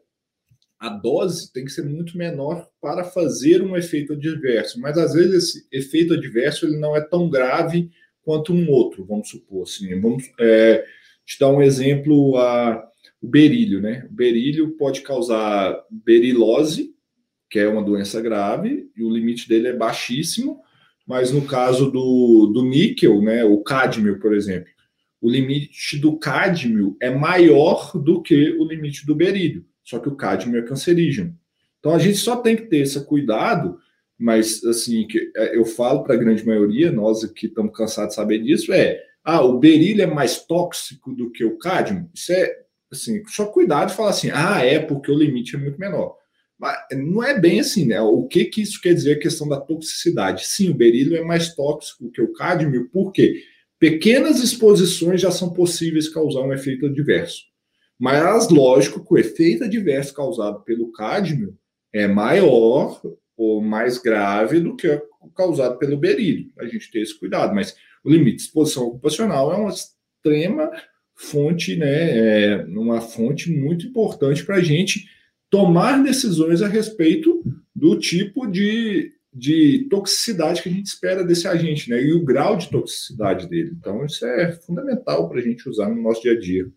[0.78, 5.56] a dose tem que ser muito menor para fazer um efeito adverso, mas às vezes
[5.56, 7.90] esse efeito adverso ele não é tão grave
[8.26, 10.00] quanto um outro, vamos supor assim.
[10.00, 10.84] Vamos é,
[11.24, 12.84] te dar um exemplo, a,
[13.22, 14.04] o berílio, né?
[14.10, 16.92] O berílio pode causar berilose,
[17.48, 20.60] que é uma doença grave, e o limite dele é baixíssimo,
[21.06, 24.68] mas no caso do, do níquel, né, o cádmio, por exemplo,
[25.20, 30.16] o limite do cádmio é maior do que o limite do berílio, só que o
[30.16, 31.32] cádmio é cancerígeno.
[31.78, 33.78] Então a gente só tem que ter esse cuidado,
[34.18, 38.16] mas assim, que é, eu falo para a grande maioria, nós aqui estamos cansados de
[38.16, 42.66] saber disso, é ah, o berílio é mais tóxico do que o cádmio, isso é
[42.90, 46.16] assim, só cuidado de falar assim, ah, é porque o limite é muito menor.
[46.58, 48.00] Mas não é bem assim, né?
[48.00, 50.46] O que, que isso quer dizer a questão da toxicidade?
[50.46, 53.42] Sim, o berílio é mais tóxico que o cádmio, por quê?
[53.78, 57.42] Pequenas exposições já são possíveis causar um efeito adverso.
[57.98, 61.58] Mas, lógico que o efeito adverso causado pelo cádmio
[61.92, 63.02] é maior
[63.36, 64.88] ou mais grave do que
[65.20, 66.50] o causado pelo berílio.
[66.58, 70.70] A gente tem esse cuidado, mas o limite de exposição ocupacional é uma extrema
[71.14, 75.06] fonte, né, é uma fonte muito importante para a gente
[75.50, 77.42] tomar decisões a respeito
[77.74, 82.02] do tipo de, de toxicidade que a gente espera desse agente, né?
[82.02, 83.72] E o grau de toxicidade dele.
[83.78, 86.68] Então, isso é fundamental para a gente usar no nosso dia a dia.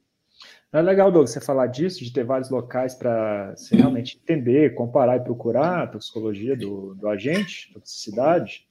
[0.71, 5.23] É legal, Douglas, você falar disso, de ter vários locais para realmente entender, comparar e
[5.23, 8.67] procurar a toxicologia do, do agente, toxicidade,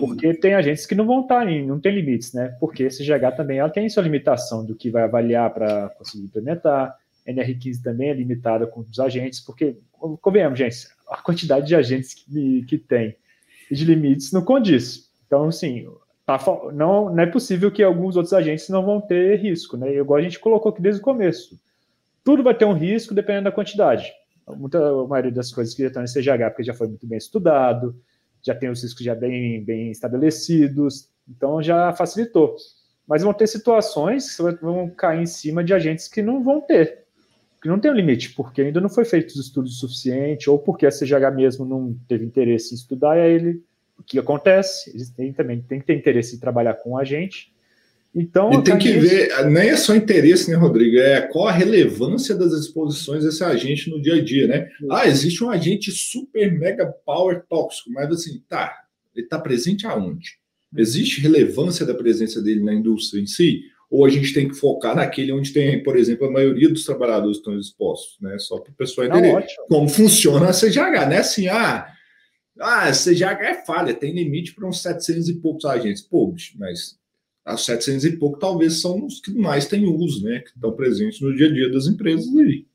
[0.00, 2.56] porque tem agentes que não vão estar tá em, não tem limites, né?
[2.58, 6.96] Porque esse GH também ela tem sua limitação do que vai avaliar para conseguir implementar,
[7.24, 9.76] NR15 também é limitada com os agentes, porque,
[10.20, 13.14] convenhamos, gente, a quantidade de agentes que, que tem
[13.70, 15.08] e de limites não condiz.
[15.26, 15.86] Então, assim,
[16.36, 16.38] tá,
[16.74, 19.94] não, não é possível que alguns outros agentes não vão ter risco, né?
[19.94, 21.58] Igual a gente colocou aqui desde o começo.
[22.22, 24.12] Tudo vai ter um risco dependendo da quantidade.
[24.46, 27.16] Muita, a maioria das coisas que já estão em CGH, porque já foi muito bem
[27.16, 27.96] estudado,
[28.42, 32.56] já tem os riscos já bem, bem estabelecidos, então já facilitou.
[33.06, 37.08] Mas vão ter situações que vão cair em cima de agentes que não vão ter
[37.60, 40.86] que não tem um limite, porque ainda não foi feito os estudos suficientes, ou porque
[40.86, 43.64] a CGH mesmo não teve interesse em estudar, e aí ele,
[43.98, 44.90] o que acontece?
[44.90, 47.52] Eles têm, também tem que ter interesse em trabalhar com a gente.
[48.14, 50.98] Então, e tem que ver, nem é só interesse, né, Rodrigo?
[50.98, 54.68] É qual a relevância das exposições desse agente no dia a dia, né?
[54.90, 58.72] Ah, existe um agente super mega power tóxico, mas assim, tá,
[59.14, 60.38] ele está presente aonde?
[60.76, 63.62] Existe relevância da presença dele na indústria em si?
[63.90, 67.38] ou a gente tem que focar naquele onde tem, por exemplo, a maioria dos trabalhadores
[67.38, 68.38] estão expostos, né?
[68.38, 71.18] Só para o pessoal entender Não, como funciona a CGH, né?
[71.18, 71.88] Assim, ah,
[72.60, 76.02] ah, CGH é falha, tem limite para uns 700 e poucos agentes.
[76.02, 76.98] Pô, mas
[77.46, 80.40] os 700 e pouco talvez são os que mais têm uso, né?
[80.40, 82.66] Que estão presentes no dia a dia das empresas aí.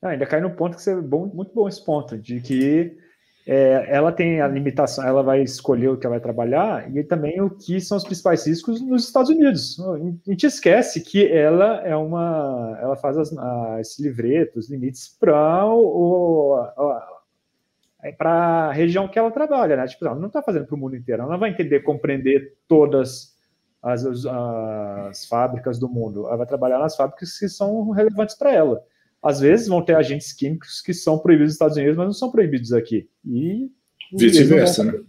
[0.00, 2.96] Ah, ainda cai no ponto que você é bom, muito bom esse ponto, de que
[3.46, 7.40] é, ela tem a limitação, ela vai escolher o que ela vai trabalhar e também
[7.40, 9.78] o que são os principais riscos nos Estados Unidos.
[9.80, 15.08] A gente esquece que ela é uma, ela faz as, a, esse livreto, os limites
[15.18, 16.56] para o,
[18.10, 19.86] para a região que ela trabalha, né?
[19.86, 23.36] Tipo, ela não está fazendo para o mundo inteiro, ela não vai entender, compreender todas
[23.80, 28.52] as, as, as fábricas do mundo, ela vai trabalhar nas fábricas que são relevantes para
[28.52, 28.82] ela
[29.22, 32.30] às vezes vão ter agentes químicos que são proibidos nos Estados Unidos, mas não são
[32.30, 33.08] proibidos aqui.
[33.24, 33.70] E
[34.12, 35.00] vice-versa, né?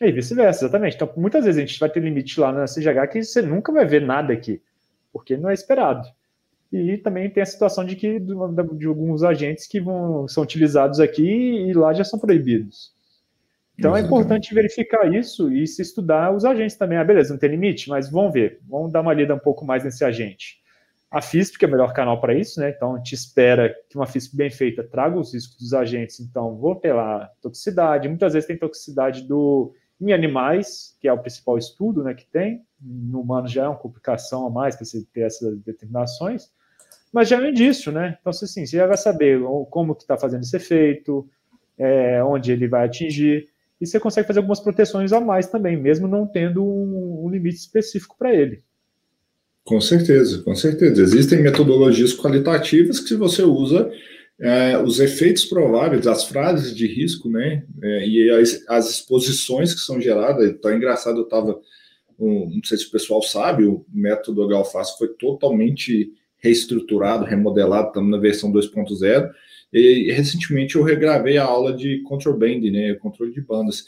[0.00, 0.94] E vice-versa, exatamente.
[0.94, 3.84] Então, muitas vezes a gente vai ter limite lá na CGH que você nunca vai
[3.84, 4.62] ver nada aqui,
[5.12, 6.06] porque não é esperado.
[6.72, 11.22] E também tem a situação de que de alguns agentes que vão, são utilizados aqui
[11.22, 12.94] e lá já são proibidos.
[13.78, 14.04] Então Exatamente.
[14.04, 16.98] é importante verificar isso e se estudar os agentes também.
[16.98, 19.84] Ah, beleza, não tem limite, mas vamos ver, vamos dar uma lida um pouco mais
[19.84, 20.64] nesse agente.
[21.10, 22.70] A FISP, que é o melhor canal para isso, né?
[22.70, 26.18] Então, a gente espera que uma FISP bem feita traga os riscos dos agentes.
[26.18, 28.08] Então, vou lá toxicidade.
[28.08, 32.66] Muitas vezes tem toxicidade do, em animais, que é o principal estudo né, que tem.
[32.80, 36.50] No humano já é uma complicação a mais para você ter essas determinações.
[37.16, 38.18] Mas já é um indício, né?
[38.20, 39.40] Então, assim, você já vai saber
[39.70, 41.26] como que está fazendo esse efeito,
[41.78, 43.48] é, onde ele vai atingir.
[43.80, 47.56] E você consegue fazer algumas proteções a mais também, mesmo não tendo um, um limite
[47.56, 48.62] específico para ele.
[49.64, 51.02] Com certeza, com certeza.
[51.02, 53.90] Existem metodologias qualitativas que você usa
[54.38, 57.64] é, os efeitos prováveis, as frases de risco, né?
[57.82, 60.54] É, e as, as, exposições que são geradas.
[60.62, 61.58] É engraçado, eu estava.
[62.18, 66.12] Um, não sei se o pessoal sabe, o método H-Alface foi totalmente
[66.46, 69.30] reestruturado, remodelado, estamos na versão 2.0.
[69.72, 73.84] E, recentemente eu regravei a aula de control band, né, controle de bandas.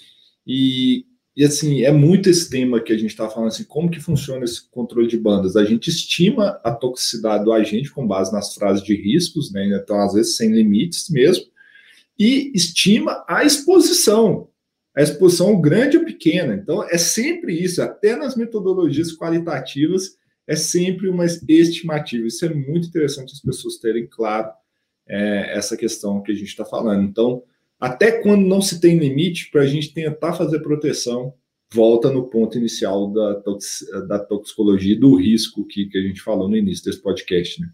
[0.47, 1.07] E,
[1.37, 4.45] e assim, é muito esse tema que a gente está falando, assim, como que funciona
[4.45, 5.57] esse controle de bandas?
[5.57, 10.01] A gente estima a toxicidade do agente com base nas frases de riscos, né, então
[10.01, 11.47] às vezes sem limites mesmo,
[12.19, 14.49] e estima a exposição,
[14.97, 16.55] a exposição grande ou pequena.
[16.55, 20.18] Então, é sempre isso, até nas metodologias qualitativas,
[20.49, 22.27] é sempre uma estimativa.
[22.27, 24.51] Isso é muito interessante as pessoas terem claro
[25.07, 27.03] é, essa questão que a gente está falando.
[27.05, 27.45] Então,
[27.79, 31.35] até quando não se tem limite, para a gente tentar fazer proteção,
[31.71, 36.49] volta no ponto inicial da, tox, da toxicologia do risco que, que a gente falou
[36.49, 37.61] no início desse podcast.
[37.61, 37.69] Né?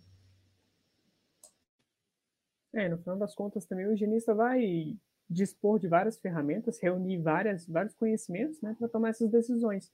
[2.74, 4.96] É, no final das contas, também o higienista vai
[5.30, 9.92] dispor de várias ferramentas, reunir várias, vários conhecimentos né, para tomar essas decisões.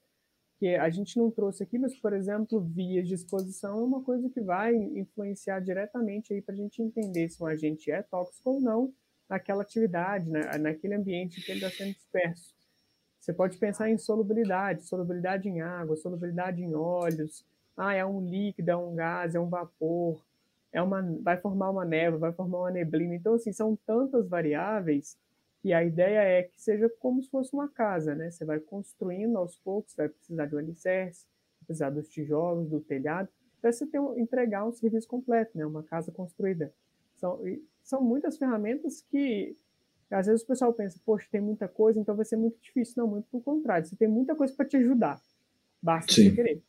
[0.61, 4.29] Que a gente não trouxe aqui, mas, por exemplo, vias de exposição é uma coisa
[4.29, 8.93] que vai influenciar diretamente para a gente entender se um agente é tóxico ou não
[9.27, 12.53] naquela atividade, né, naquele ambiente que ele está sendo disperso.
[13.19, 17.43] Você pode pensar em solubilidade, solubilidade em água, solubilidade em óleos.
[17.75, 20.23] Ah, é um líquido, é um gás, é um vapor,
[20.71, 23.15] é uma, vai formar uma névoa, vai formar uma neblina.
[23.15, 25.17] Então, assim, são tantas variáveis
[25.61, 28.31] que a ideia é que seja como se fosse uma casa, né?
[28.31, 31.25] Você vai construindo aos poucos, vai precisar do alicerce,
[31.59, 33.29] vai precisar dos tijolos, do telhado,
[33.61, 35.65] para você ter, entregar um serviço completo, né?
[35.65, 36.73] Uma casa construída.
[37.15, 37.39] São,
[37.83, 39.55] são muitas ferramentas que
[40.09, 42.95] às vezes o pessoal pensa, poxa, tem muita coisa, então vai ser muito difícil.
[42.97, 45.21] Não, muito pelo contrário, você tem muita coisa para te ajudar.
[45.81, 46.29] Basta Sim.
[46.29, 46.61] você querer.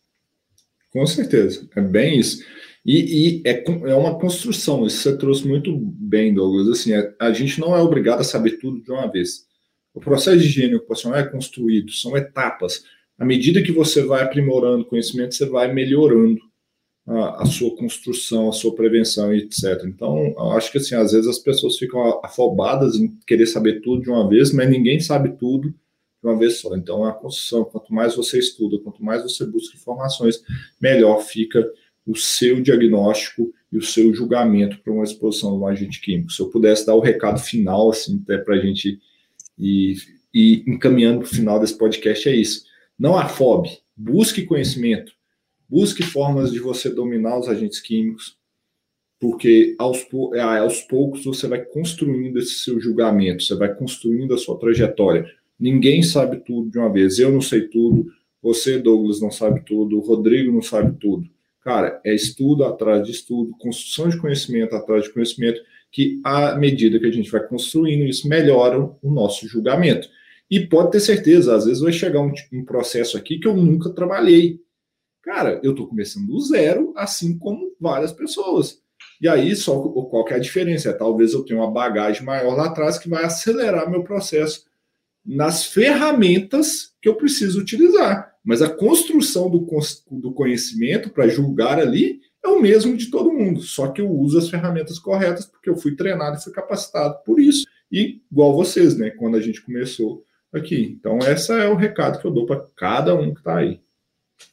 [0.93, 2.45] Com certeza, é bem isso.
[2.85, 6.68] E, e é, é, uma construção, isso você trouxe muito bem, Douglas.
[6.68, 9.47] Assim, é, a gente não é obrigado a saber tudo de uma vez.
[9.95, 12.85] O processo de higiene ocupacional é construído, são etapas.
[13.18, 16.41] À medida que você vai aprimorando conhecimento, você vai melhorando
[17.07, 19.85] a, a sua construção, a sua prevenção, etc.
[19.87, 24.11] Então, acho que assim, às vezes as pessoas ficam afobadas em querer saber tudo de
[24.11, 26.74] uma vez, mas ninguém sabe tudo de uma vez só.
[26.74, 30.43] Então, a construção, quanto mais você estuda, quanto mais você busca informações,
[30.80, 31.64] melhor fica
[32.07, 36.32] o seu diagnóstico e o seu julgamento para uma exposição de um agente químico.
[36.32, 38.98] Se eu pudesse dar o recado final, assim, até para a gente
[39.59, 39.96] ir,
[40.34, 42.64] ir encaminhando para o final desse podcast, é isso.
[42.98, 45.12] Não afobe, busque conhecimento,
[45.68, 48.36] busque formas de você dominar os agentes químicos,
[49.18, 54.38] porque aos, é, aos poucos você vai construindo esse seu julgamento, você vai construindo a
[54.38, 55.24] sua trajetória.
[55.59, 57.20] Ninguém sabe tudo de uma vez.
[57.20, 61.30] Eu não sei tudo, você, Douglas, não sabe tudo, o Rodrigo não sabe tudo.
[61.62, 65.60] Cara, é estudo atrás de estudo, construção de conhecimento atrás de conhecimento,
[65.92, 70.08] que à medida que a gente vai construindo isso, melhora o nosso julgamento.
[70.50, 73.90] E pode ter certeza, às vezes vai chegar um, um processo aqui que eu nunca
[73.90, 74.60] trabalhei.
[75.22, 78.82] Cara, eu estou começando do zero, assim como várias pessoas.
[79.20, 80.90] E aí, só qual que é a diferença?
[80.90, 84.66] É, talvez eu tenha uma bagagem maior lá atrás que vai acelerar meu processo
[85.24, 88.32] nas ferramentas que eu preciso utilizar.
[88.45, 89.66] Mas a construção do,
[90.11, 94.38] do conhecimento para julgar ali é o mesmo de todo mundo, só que eu uso
[94.38, 97.64] as ferramentas corretas porque eu fui treinado e fui capacitado por isso.
[97.90, 99.11] E igual vocês, né?
[99.11, 100.97] Quando a gente começou aqui.
[100.99, 103.80] Então, esse é o recado que eu dou para cada um que está aí.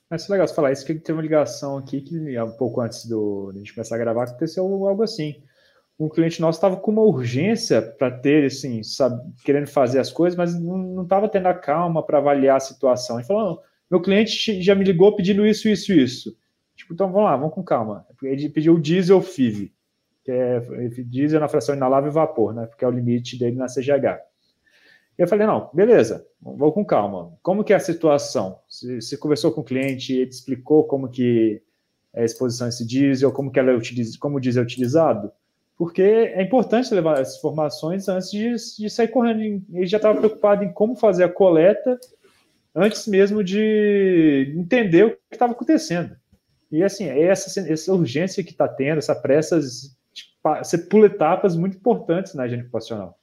[0.10, 3.06] Mas é legal você falar isso, que tem uma ligação aqui que um pouco antes
[3.06, 5.42] do, a gente começar a gravar aconteceu algo assim.
[6.00, 10.38] Um cliente nosso estava com uma urgência para ter, assim, sabe, querendo fazer as coisas,
[10.38, 13.18] mas não estava tendo a calma para avaliar a situação.
[13.18, 16.38] Ele falou: meu cliente já me ligou pedindo isso, isso, isso.
[16.76, 18.06] Tipo, então vamos lá, vamos com calma.
[18.22, 19.74] Ele pediu o diesel FIV,
[20.24, 20.60] que é
[21.06, 22.68] diesel na fração inalável e vapor, né?
[22.68, 24.22] Porque é o limite dele na CGH.
[25.18, 27.34] Eu falei, não, beleza, vou com calma.
[27.42, 28.60] Como que é a situação?
[28.70, 31.62] Você conversou com o cliente, ele explicou como que
[32.14, 34.16] é a exposição a esse diesel, como que ela é utiliz...
[34.16, 35.30] como o diesel é utilizado?
[35.78, 39.62] Porque é importante levar essas informações antes de, de sair correndo.
[39.74, 42.00] Ele já estava preocupado em como fazer a coleta
[42.80, 46.16] antes mesmo de entender o que estava acontecendo.
[46.72, 49.60] E assim, é essa, essa urgência que está tendo, essa pressa,
[50.64, 53.20] você pula etapas muito importantes na agenda ocupacional.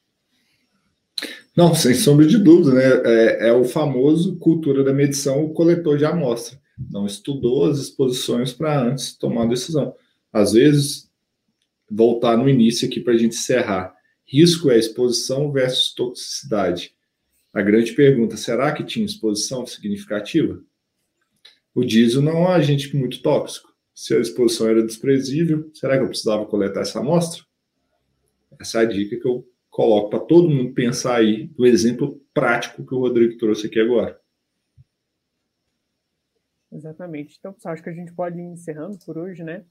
[1.56, 2.84] Não, sem sombra de dúvida, né?
[3.04, 6.60] É, é, o famoso cultura da medição, o coletor de amostra.
[6.90, 9.94] Não estudou as exposições para antes tomar a decisão.
[10.30, 11.10] Às vezes,
[11.90, 13.94] voltar no início aqui para a gente encerrar.
[14.26, 16.95] Risco é exposição versus toxicidade.
[17.56, 20.62] A grande pergunta: será que tinha exposição significativa?
[21.74, 23.74] O diesel não é um agente muito tóxico.
[23.94, 27.42] Se a exposição era desprezível, será que eu precisava coletar essa amostra?
[28.60, 32.84] Essa é a dica que eu coloco para todo mundo pensar aí do exemplo prático
[32.84, 34.20] que o Rodrigo trouxe aqui agora.
[36.70, 37.36] Exatamente.
[37.38, 39.64] Então, pessoal, acho que a gente pode ir encerrando por hoje, né?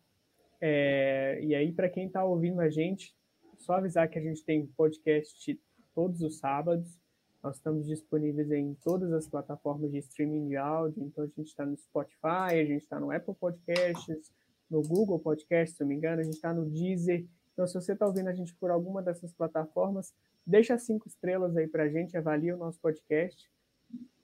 [0.59, 3.15] É, e aí, para quem está ouvindo a gente,
[3.59, 5.61] só avisar que a gente tem podcast
[5.93, 7.04] todos os sábados.
[7.45, 11.03] Nós estamos disponíveis em todas as plataformas de streaming de áudio.
[11.03, 14.33] Então, a gente está no Spotify, a gente está no Apple Podcasts,
[14.67, 17.23] no Google Podcasts, se não me engano, a gente está no Deezer.
[17.53, 20.11] Então, se você está ouvindo a gente por alguma dessas plataformas,
[20.43, 23.47] deixa cinco estrelas aí para a gente, avalie o nosso podcast.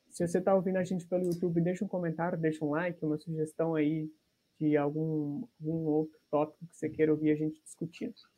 [0.10, 3.20] Se você está ouvindo a gente pelo YouTube, deixa um comentário, deixa um like, uma
[3.20, 4.12] sugestão aí
[4.60, 8.31] de algum, algum outro tópico que você queira ouvir a gente discutindo.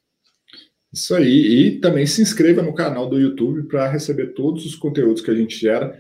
[0.94, 1.68] Isso aí.
[1.68, 5.36] E também se inscreva no canal do YouTube para receber todos os conteúdos que a
[5.36, 6.00] gente gera.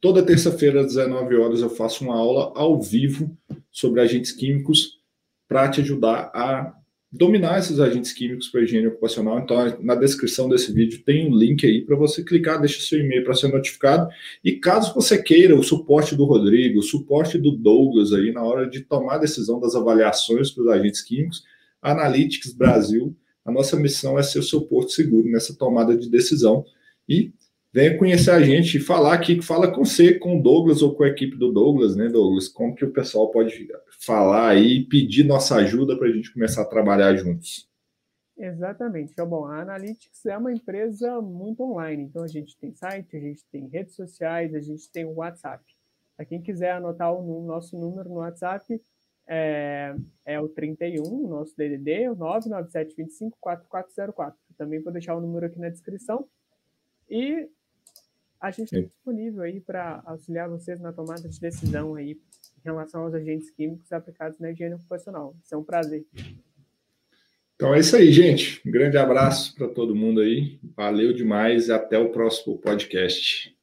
[0.00, 3.38] Toda terça-feira, às 19 horas, eu faço uma aula ao vivo
[3.70, 5.00] sobre agentes químicos
[5.46, 6.74] para te ajudar a
[7.12, 9.38] dominar esses agentes químicos para higiene ocupacional.
[9.38, 13.22] Então, na descrição desse vídeo tem um link aí para você clicar, deixa seu e-mail
[13.22, 14.08] para ser notificado.
[14.42, 18.68] E caso você queira o suporte do Rodrigo, o suporte do Douglas aí na hora
[18.68, 21.44] de tomar a decisão das avaliações para os agentes químicos,
[21.82, 23.14] Analytics Brasil,
[23.44, 26.64] a nossa missão é ser o seu porto seguro nessa tomada de decisão.
[27.08, 27.32] E
[27.72, 31.02] venha conhecer a gente e falar aqui, fala com você, com o Douglas ou com
[31.02, 32.48] a equipe do Douglas, né, Douglas?
[32.48, 33.68] Como que o pessoal pode
[34.00, 37.68] falar aí e pedir nossa ajuda para a gente começar a trabalhar juntos?
[38.36, 39.12] Exatamente.
[39.12, 43.20] Então, bom, a Analytics é uma empresa muito online, então a gente tem site, a
[43.20, 45.62] gente tem redes sociais, a gente tem o WhatsApp.
[46.16, 48.80] Para quem quiser anotar o nosso número no WhatsApp,
[49.26, 49.94] é,
[50.24, 54.34] é o 31, o nosso DDD, o 997254404.
[54.56, 56.28] Também vou deixar o número aqui na descrição.
[57.08, 57.48] E
[58.40, 63.02] a gente está disponível aí para auxiliar vocês na tomada de decisão aí em relação
[63.02, 65.34] aos agentes químicos aplicados na higiene ocupacional.
[65.42, 66.04] Isso é um prazer.
[67.54, 68.60] Então é isso aí, gente.
[68.66, 70.58] Um grande abraço para todo mundo aí.
[70.76, 73.56] Valeu demais e até o próximo podcast.